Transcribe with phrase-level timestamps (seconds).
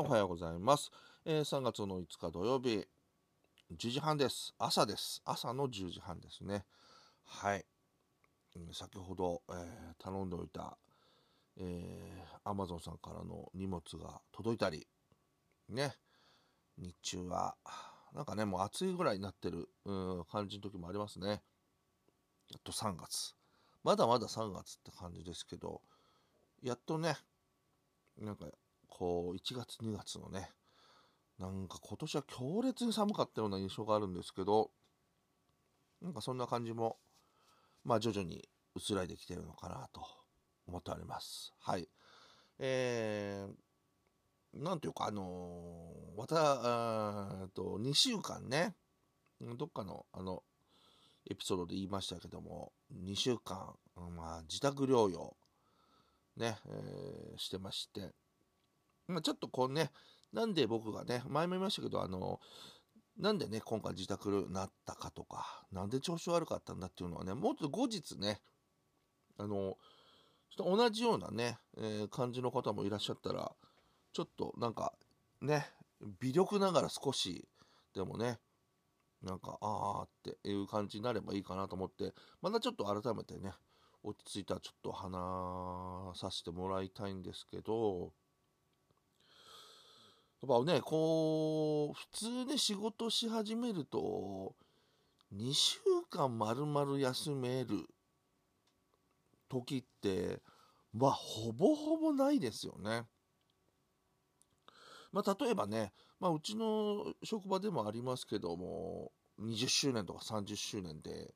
[0.00, 0.90] おはようございます。
[1.26, 2.88] えー3月の5日土曜日、
[3.70, 4.54] 10時半です。
[4.58, 5.20] 朝です。
[5.26, 6.64] 朝の10時半ですね。
[7.26, 7.66] はい。
[8.72, 10.78] 先ほど、えー頼んでおいた、
[11.58, 14.88] えー、Amazon さんからの荷物が届いたり、
[15.68, 15.94] ね。
[16.78, 17.54] 日中は、
[18.14, 21.28] なんかね、もう暑いぐらいになってる、うん、感じの時もありますね。
[21.28, 23.34] やっと3月。
[23.84, 25.82] まだまだ3月って感じですけど、
[26.62, 27.18] やっとね、
[28.16, 28.46] なんか、
[29.00, 30.52] こう、1月、2月のね、
[31.38, 34.72] なんか今年は強烈に寒かったような印象があるんですけど、
[36.02, 36.98] なんかそんな感じも、
[37.82, 40.06] まあ徐々に薄らいできてるのかなと
[40.66, 41.54] 思っております。
[41.60, 41.88] はい。
[42.58, 46.36] えー、なんていうか、あのー、また、
[47.44, 48.74] あと、2週間ね、
[49.56, 50.42] どっかの、あの、
[51.30, 55.38] エピソードで言いましたけども、2週間、まあ、自宅療養、
[56.36, 58.12] ね、えーしてまして、
[59.10, 59.90] まあ、ちょっとこうね、
[60.32, 62.40] なんで僕がね、前も言いましたけど、あの、
[63.18, 68.40] なんでね、今回自宅になったかとか、なんで調子悪かったんだっていうのはね、もっと後日ね、
[69.36, 69.76] あの、
[70.50, 73.52] ちょっと同じようなね、えー感じの方もいらっしゃったら、
[74.12, 74.94] ちょっとなんか、
[75.40, 75.66] ね、
[76.20, 77.46] 微力ながら少し
[77.94, 78.38] でもね、
[79.22, 83.52] なんか、あーっていう感じになればいいかなと思って、またちょっと改めてね、
[84.02, 88.12] 落ち着いたらちょっと話させてもらいたいんですけど、
[90.42, 94.54] やっぱね、こう、普通ね、仕事し始めると、
[95.34, 95.78] 2週
[96.10, 97.86] 間丸々休める
[99.48, 100.40] 時って、
[100.92, 103.06] まあ、ほぼほぼないですよね。
[105.12, 111.34] まあ、例えばね、まあ、うちの職場でもありますけども、20周年とか30周年で、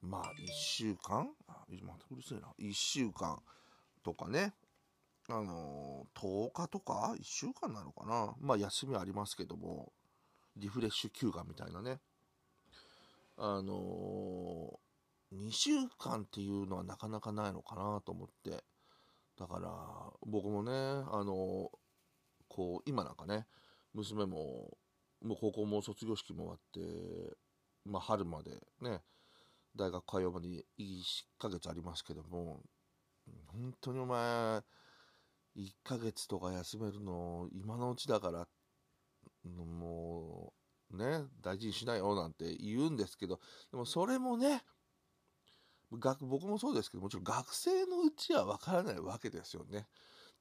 [0.00, 1.28] まあ、1週間？
[1.48, 2.54] あまうるせえな。
[2.58, 3.42] 1週間
[4.02, 4.54] とかね、
[5.36, 8.34] あの、10日とか1週間なのかな。
[8.40, 9.92] まあ休みありますけども
[10.56, 12.00] リフレッシュ休暇みたいなね。
[13.36, 14.78] あの、
[15.32, 18.64] 2週間っていうのはなかなかないのかなと思って。
[19.40, 19.70] だから
[20.26, 21.70] 僕もねあの
[22.46, 23.46] こう今なんかね
[23.94, 24.76] 娘も
[25.22, 27.36] もう高校も卒業式も終わって
[27.86, 28.50] まあ春まで
[28.82, 29.00] ね
[29.74, 30.62] 大学通うまで1
[31.38, 32.60] ヶ月ありますけども
[33.46, 34.60] 本当にお前
[35.60, 38.48] 1ヶ月とか休めるの今のうちだから
[39.44, 40.52] も
[40.92, 43.40] うね大事にしないよなんて言うんですけど
[43.70, 44.62] でもそれもね
[45.92, 49.88] 学僕もそうですけどもちろん学生のうちは分からないわけですよね。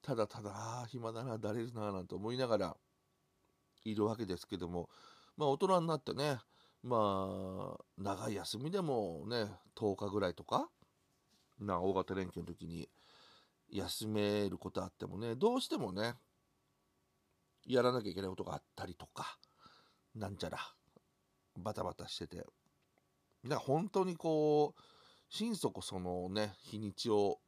[0.01, 2.77] ただただああ暇だなだれるななんて思いながら
[3.83, 4.89] いるわけですけども
[5.35, 6.37] まあ大人になってね
[6.83, 10.69] まあ長い休みでもね10日ぐらいとか
[11.59, 12.87] な大型連休の時に
[13.71, 16.15] 休めることあってもねどうしてもね
[17.65, 19.37] やらなきゃいけないことがあったりとか
[20.15, 20.57] なんちゃら
[21.57, 22.45] バタバタしてて。
[23.45, 24.81] だか本当にこう
[25.29, 27.39] 心底そのね日にちを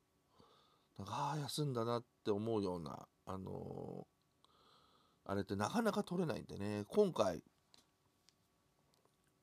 [0.97, 4.11] なんかああ休んだなって思うようなあのー
[5.23, 6.83] あれってなかなか取れないんでね。
[6.88, 7.43] 今回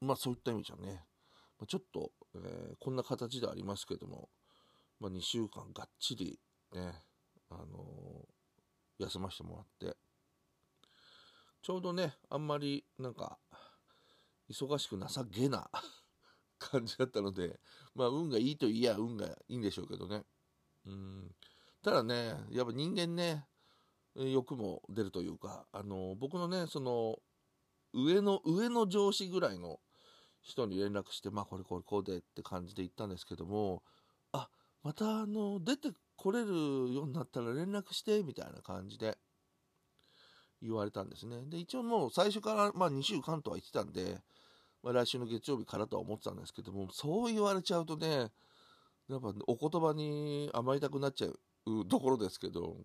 [0.00, 1.04] まあそういった意味じゃね
[1.66, 4.28] ちょっと、えーこんな形ではありますけども、
[5.00, 6.38] まあ、2週間がっちり
[6.72, 7.04] ね、
[7.50, 8.28] あのー
[8.98, 9.96] 休ませてもらって、
[11.62, 13.38] ちょうどね、あんまりなんか、
[14.50, 15.70] 忙しくなさげな
[16.58, 17.60] 感じだったので、
[17.94, 20.24] まあ、運がいいといや運がいいんでしょうけどね。
[20.86, 21.36] うん。
[21.82, 23.46] ただね、やっぱ人間ね、
[24.14, 27.18] 欲も出るというか、あのー僕のね、その、
[27.92, 29.80] 上の、上の上司ぐらいの
[30.42, 33.84] 人に連絡して、まあ、これこれこうでって感じで言ったんですけども、
[34.32, 34.50] あ、
[34.82, 36.48] またあの出てこれる
[36.92, 39.16] ようになったら連絡してみたいな感じで。
[40.62, 41.44] 言われたんですね。
[41.46, 44.18] で一応もう最初からまあ2週間とは言ってたんで、
[44.82, 48.30] まあ、来週の月曜日からとは思ってたんですけどもそう言われちゃうとね
[49.08, 52.76] やっぱお言葉に甘えたくなっちゃうところですけど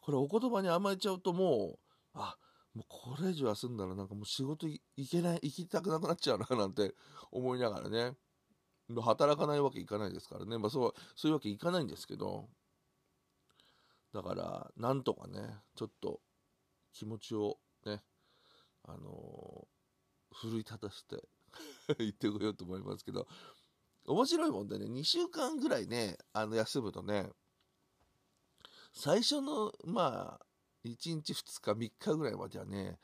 [0.00, 1.78] これお言葉に甘えちゃうともう
[2.14, 2.36] あ
[2.74, 4.80] もうこれ以上休んだらなんかもう仕事行
[5.10, 6.94] けない行きたくなくなっちゃうななんて
[7.30, 8.12] 思いながらね。
[9.02, 12.48] 働かないわけいかないですからね、まあ、そうそういうわけいかないんですけど。
[14.12, 15.38] だからなんとかね
[15.76, 16.20] ちょっと
[16.92, 18.02] 気持ちをね
[18.84, 19.80] あのー
[20.32, 21.28] 奮い立たせて
[21.98, 23.26] 行ってこようと思いますけど。
[24.06, 27.30] 面白いもんでね2週間ぐらいねあの休むとね
[28.92, 30.46] 最初のまあ
[30.84, 32.98] 1日2日3日ぐらいまではね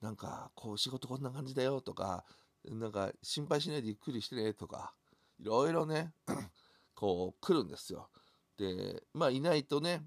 [0.00, 2.24] なんかこう仕事こんな感じだよとか
[2.64, 4.94] なんか心配しないでゆっくりしてねとか
[5.40, 6.12] いろいろね
[6.94, 8.10] こう来るんですよ。
[8.58, 10.02] でまあいないとね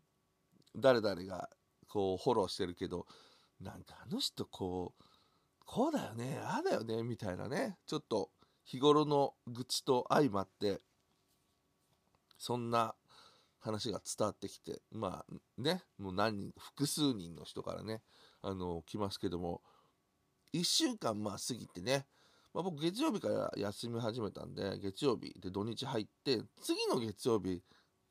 [0.75, 1.49] 誰々が
[1.87, 3.07] こうフォローしてるけど
[3.59, 5.03] なんかあの人こう
[5.65, 8.29] こうだよねああだよねみたいなねちょっと
[8.63, 10.81] 日頃の愚痴と相まって
[12.37, 12.95] そんな
[13.59, 18.01] 話が伝わってきてまあねもう何人複数人の人からね
[18.41, 19.61] あの来ますけども
[20.53, 22.05] 1週間まあ過ぎてね、
[22.53, 27.61] まあ、僕月曜日から休み始めたんで月曜日で土日入って次の月曜日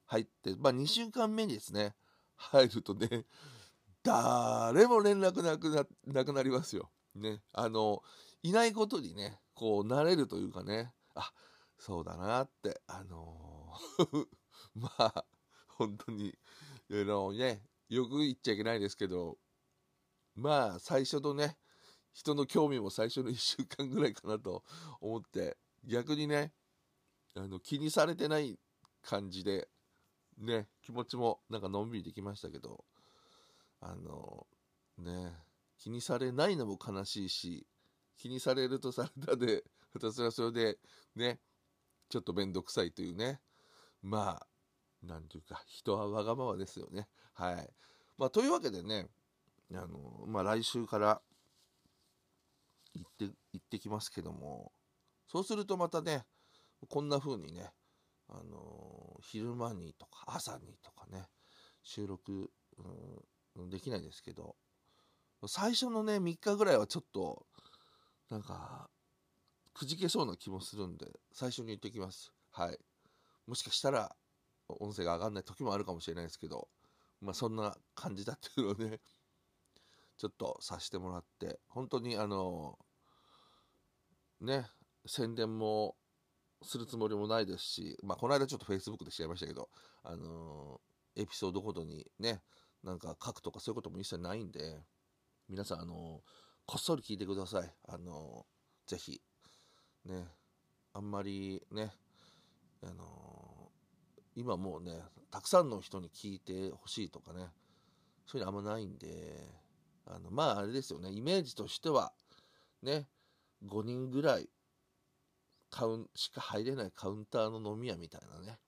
[0.06, 1.94] 入ってまあ2週間目にですね
[2.36, 3.24] 入るとね
[4.02, 6.90] 誰も連絡なくななくなりますよ。
[7.14, 7.40] ね。
[7.52, 8.02] あの
[8.42, 11.32] いないことにねこう慣れるというかねあ
[11.78, 14.26] そうだなってあのー
[14.74, 15.24] まあ
[15.68, 16.36] 本当に
[16.90, 19.38] あのねよく言っちゃいけないですけど
[20.34, 21.56] まあ最初のね
[22.12, 24.62] 人の興味も最初の1週間ぐらいかなと
[25.00, 26.52] 思って逆にね
[27.34, 28.58] あの気にされてない
[29.02, 29.68] 感じで
[30.38, 32.84] ね気持ちもなんかのんびりできましたけど
[33.80, 34.46] あの
[34.98, 35.32] ね
[35.78, 37.66] 気にされないのも悲しいし
[38.16, 39.64] 気にされるとされたで
[39.94, 40.78] 私はそれで
[41.16, 41.40] ね
[42.08, 43.40] ちょっと面倒くさいというね
[44.02, 44.46] まあ
[45.06, 47.08] なんていうか人はわがままですよね。
[47.32, 47.74] はい。
[48.16, 49.08] まあというわけでね
[49.72, 51.20] あのまあ来週から
[52.94, 54.72] 行って行ってきますけども
[55.26, 56.24] そうするとまたね
[56.88, 57.70] こんな風にね
[58.28, 61.26] あの昼間にとか朝にとかね
[61.82, 62.50] 収録、
[63.56, 64.56] うん、できないですけど
[65.46, 67.46] 最初のね3日ぐらいはちょっと
[68.30, 68.88] なんか
[69.74, 72.30] くじけそうな気もするんで最初に言ってきます。
[72.50, 72.78] はい。
[73.46, 74.14] もしかしたら
[74.68, 76.68] 音声が上がんない時もあるかもしれないですけど
[77.20, 79.00] まあそんな感じだっていうのをね
[80.16, 82.78] ちょっとさせてもらって本当にあの
[84.40, 84.66] ね
[85.06, 85.96] 宣伝も
[86.62, 89.68] するつもりもないですしまあこの間ちょっと Facebook でしちゃいましたけど
[90.04, 90.80] あの
[91.16, 92.40] エピソードごとにね
[92.82, 94.80] なんか書くとかそういうことも一切ないんで
[95.48, 96.22] 皆さんあの
[96.66, 97.74] こっそり聞いてください。
[97.88, 98.46] あの
[98.86, 99.20] ぜひ
[100.04, 100.28] ね
[100.92, 101.92] あんまりね
[102.82, 103.70] あの
[104.34, 105.00] 今もうね
[105.30, 107.46] たくさんの人に聞いてほしいとかね
[108.26, 109.61] そういうのあんまないんで
[110.06, 111.10] あのまああれですよね。
[111.12, 112.12] イメージとしては
[112.82, 113.06] ね
[113.66, 114.48] 5人ぐらい
[115.70, 118.58] カウンしか入れないカウンターの飲み屋みたいなね。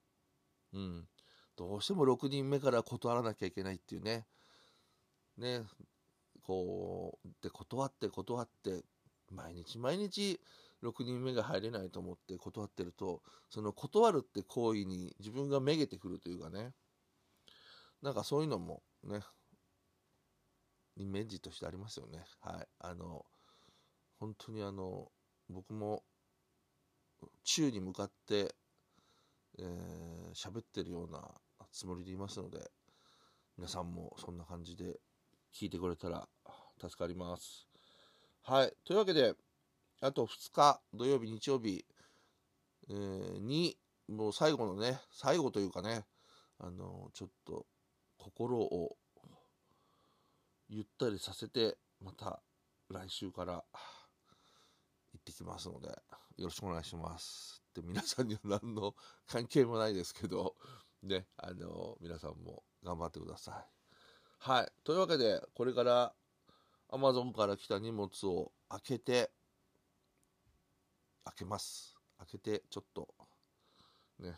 [0.73, 1.09] うん。
[1.57, 4.27] どうしても6人目から断らなきゃいけないっていうね。
[5.37, 5.63] ね
[6.43, 8.83] こうで断って断って
[9.31, 10.41] 毎日毎日
[10.83, 16.73] 6人目が入れないと思って断ってるとその断るって行為に自分がめげてくるというかね。
[18.03, 19.21] なんかそういうのもね
[20.96, 23.25] イメージとしてありますよねはいあの
[24.19, 25.08] 本当にあの
[25.49, 26.02] 僕も
[27.43, 28.55] 宙に向かって
[29.55, 31.23] 喋、えー、ってるような
[31.73, 32.70] つもりでいますので
[33.56, 35.00] 皆さんもそんな感じで
[35.55, 36.29] 聞いてくれたら
[36.81, 37.69] 助かります。
[38.43, 38.73] はい。
[38.85, 39.35] というわけで、
[40.00, 41.85] あと2日、土曜日、日曜日、
[42.88, 46.05] えー、に、もう最後のね、最後というかね、
[46.58, 47.67] あのちょっと
[48.19, 48.96] 心を
[50.76, 52.43] ゆったりさせて、また
[52.91, 53.62] 来週から行
[55.17, 57.62] ってきますので、よろしくお願いします。
[57.76, 58.97] で、皆さんには何の
[59.29, 60.56] 関係もないですけど、
[61.05, 63.55] ね、あの皆さんも頑張ってください。
[64.41, 64.72] はい。
[64.82, 66.13] というわけで、これから
[66.91, 69.31] Amazon から来た荷物を開けて、
[71.25, 71.94] 開けます。
[72.19, 73.15] 開けて、ちょっと、
[74.19, 74.32] ね、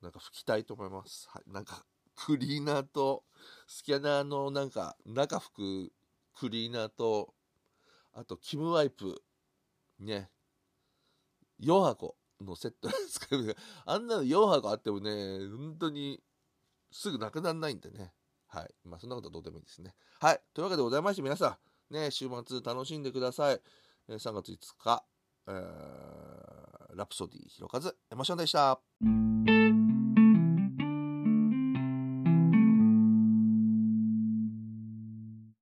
[0.00, 1.28] なんか拭きたいと思います。
[1.28, 1.52] はい。
[1.52, 1.84] なんか、
[2.26, 3.24] クリーナーと、
[3.66, 5.50] スキャナーのなんか、中拭
[5.88, 5.92] く
[6.38, 7.34] クリーナーと、
[8.12, 9.22] あと、キムワイプ、
[9.98, 10.30] ね、
[11.60, 13.42] 4箱のセットですけど、
[13.86, 15.10] あんなの4箱あってもね、
[15.56, 16.22] 本当に
[16.92, 18.12] すぐなくならないんでね。
[18.46, 18.74] はい。
[18.84, 19.94] まあ、そんなことはどうでもいいですね。
[20.20, 20.40] はい。
[20.54, 21.58] というわけでございまして、皆さ
[21.90, 23.60] ん、ね、週末楽しんでください。
[24.08, 25.04] え、3月5日、
[25.48, 28.80] えー、ラプソディひろかず、エモションでした。